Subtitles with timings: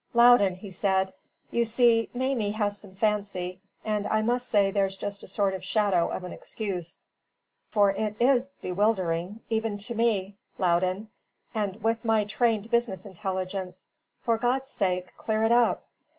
[0.15, 1.13] "Loudon," he said,
[1.51, 5.59] "you see Mamie has some fancy; and I must say there's just a sort of
[5.59, 7.03] a shadow of an excuse;
[7.69, 11.09] for it IS bewildering even to me, Loudon,
[11.53, 13.85] with my trained business intelligence.
[14.23, 15.85] For God's sake, clear it up."